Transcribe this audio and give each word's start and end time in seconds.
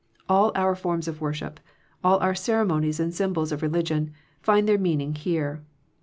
All 0.27 0.51
our 0.55 0.73
forms 0.73 1.07
of 1.07 1.21
worship, 1.21 1.59
all 2.03 2.17
our 2.21 2.33
ceremonies 2.33 2.99
and 2.99 3.13
symbols 3.13 3.51
of 3.51 3.61
religion, 3.61 4.13
find 4.41 4.67
their 4.67 4.79
meaning 4.79 5.13
here. 5.13 5.61